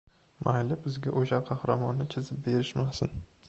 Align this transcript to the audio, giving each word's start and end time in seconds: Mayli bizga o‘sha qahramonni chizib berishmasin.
Mayli 0.47 0.77
bizga 0.85 1.13
o‘sha 1.21 1.39
qahramonni 1.51 2.11
chizib 2.17 2.43
berishmasin. 2.51 3.19